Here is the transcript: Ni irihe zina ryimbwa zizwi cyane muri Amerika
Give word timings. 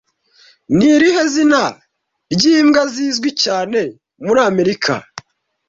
Ni 0.77 0.87
irihe 0.95 1.23
zina 1.33 1.63
ryimbwa 2.33 2.81
zizwi 2.93 3.29
cyane 3.43 3.79
muri 4.25 4.39
Amerika 4.49 4.93